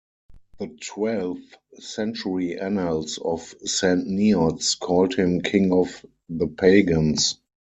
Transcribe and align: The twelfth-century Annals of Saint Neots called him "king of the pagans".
The 0.57 0.65
twelfth-century 0.83 2.59
Annals 2.59 3.19
of 3.19 3.53
Saint 3.65 4.07
Neots 4.07 4.79
called 4.79 5.13
him 5.13 5.41
"king 5.41 5.71
of 5.71 6.03
the 6.27 6.47
pagans". 6.47 7.37